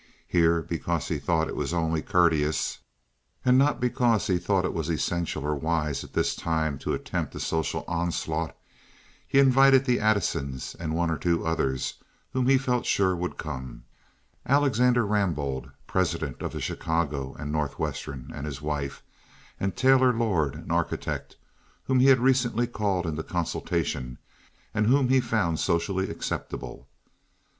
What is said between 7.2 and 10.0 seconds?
a social onslaught, he invited the